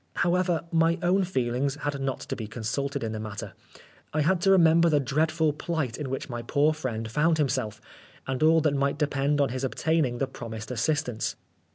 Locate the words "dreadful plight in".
4.99-6.09